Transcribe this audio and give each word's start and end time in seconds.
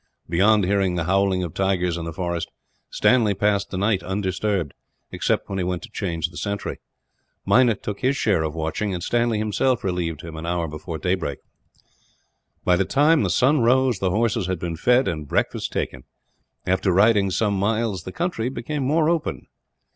Beyond 0.27 0.63
hearing 0.65 0.95
the 0.95 1.03
howling 1.03 1.43
of 1.43 1.53
tigers 1.53 1.95
in 1.95 2.05
the 2.05 2.11
forest, 2.11 2.49
Stanley 2.89 3.35
passed 3.35 3.69
the 3.69 3.77
night 3.77 4.01
undisturbed, 4.01 4.73
except 5.11 5.47
when 5.47 5.59
he 5.59 5.63
went 5.63 5.83
to 5.83 5.91
change 5.91 6.29
the 6.29 6.37
sentry. 6.37 6.79
Meinik 7.45 7.83
took 7.83 7.99
his 7.99 8.17
share 8.17 8.41
of 8.41 8.55
watching; 8.55 8.95
and 8.95 9.03
Stanley, 9.03 9.37
himself, 9.37 9.83
relieved 9.83 10.21
him 10.21 10.35
an 10.37 10.45
hour 10.47 10.67
before 10.67 10.97
daybreak. 10.97 11.37
By 12.65 12.77
the 12.77 12.83
time 12.85 13.21
the 13.21 13.29
sun 13.29 13.61
rose, 13.61 13.99
the 13.99 14.09
horses 14.09 14.47
had 14.47 14.57
been 14.57 14.75
fed 14.75 15.07
and 15.07 15.27
breakfast 15.27 15.71
taken. 15.71 16.05
After 16.65 16.91
riding 16.91 17.29
some 17.29 17.53
miles, 17.53 18.01
the 18.03 18.11
country 18.11 18.49
became 18.49 18.81
more 18.83 19.07
open. 19.07 19.45